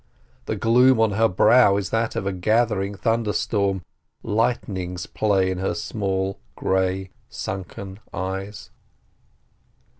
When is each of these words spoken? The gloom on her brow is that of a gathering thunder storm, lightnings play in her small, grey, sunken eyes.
The 0.45 0.55
gloom 0.55 0.99
on 0.99 1.11
her 1.11 1.27
brow 1.27 1.77
is 1.77 1.91
that 1.91 2.15
of 2.15 2.25
a 2.25 2.33
gathering 2.33 2.95
thunder 2.95 3.33
storm, 3.33 3.83
lightnings 4.23 5.05
play 5.05 5.51
in 5.51 5.59
her 5.59 5.75
small, 5.75 6.39
grey, 6.55 7.11
sunken 7.29 7.99
eyes. 8.11 8.71